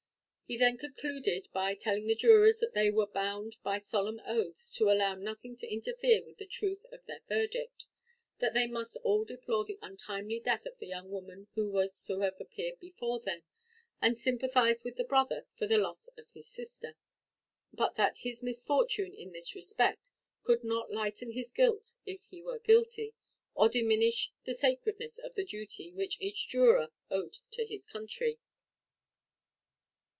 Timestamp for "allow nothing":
4.91-5.55